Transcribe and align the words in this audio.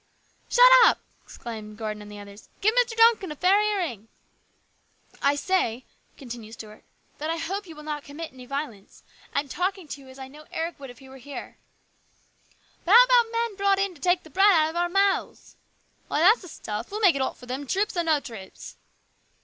"Shut 0.49 0.65
up!" 0.83 0.99
exclaimed 1.23 1.77
Gordon 1.77 2.01
and 2.01 2.11
others." 2.11 2.49
Give 2.61 2.73
Mr. 2.73 2.97
Duncan 2.97 3.35
fair 3.35 3.61
hearing."" 3.61 4.07
I 5.21 5.35
say," 5.35 5.85
continued 6.17 6.53
Stuart," 6.55 6.85
that 7.19 7.29
I 7.29 7.37
hope 7.37 7.67
you 7.67 7.75
will 7.75 7.83
not 7.83 8.03
commit 8.03 8.33
any 8.33 8.47
violence. 8.47 9.03
I 9.35 9.41
am 9.41 9.47
talking 9.47 9.87
to 9.89 10.01
you 10.01 10.07
as 10.09 10.17
I 10.17 10.27
know 10.27 10.47
Eric 10.51 10.79
would 10.79 10.89
if 10.89 10.97
he 10.97 11.07
were 11.09 11.17
here." 11.17 11.59
THE 12.83 12.85
RESCUE. 12.85 12.85
88" 12.85 12.85
But 12.85 12.91
how 12.93 13.03
about 13.03 13.31
men 13.31 13.55
brought 13.57 13.77
in 13.77 13.93
to 13.93 14.01
take 14.01 14.23
the 14.23 14.31
bread 14.31 14.51
out 14.51 14.69
of 14.71 14.75
our 14.75 14.89
mouths?" 14.89 15.55
"Ay, 16.09 16.19
that's 16.21 16.41
the 16.41 16.47
stuff! 16.47 16.89
We'll 16.89 16.99
make 17.01 17.13
it 17.13 17.21
hot 17.21 17.37
for 17.37 17.45
them, 17.45 17.67
troops 17.67 17.95
or 17.95 18.03
no 18.03 18.19
troops." 18.19 18.77